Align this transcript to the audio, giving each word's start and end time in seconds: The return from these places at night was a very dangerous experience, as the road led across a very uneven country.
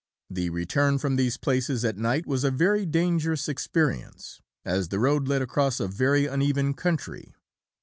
The 0.31 0.49
return 0.49 0.97
from 0.97 1.15
these 1.15 1.37
places 1.37 1.85
at 1.85 1.95
night 1.95 2.25
was 2.25 2.43
a 2.43 2.49
very 2.49 2.87
dangerous 2.87 3.47
experience, 3.47 4.41
as 4.65 4.87
the 4.89 4.97
road 4.97 5.27
led 5.27 5.43
across 5.43 5.79
a 5.79 5.87
very 5.87 6.25
uneven 6.25 6.73
country. 6.73 7.35